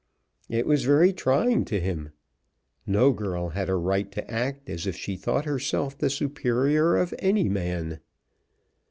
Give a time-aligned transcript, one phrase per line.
[0.49, 2.09] It was very trying to him.
[2.87, 7.13] No girl had a right to act as if she thought herself the superior of
[7.19, 7.99] any man.